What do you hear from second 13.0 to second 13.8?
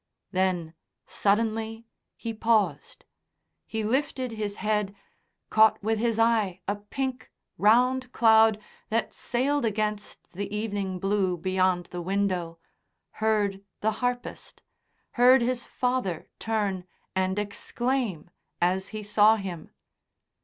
heard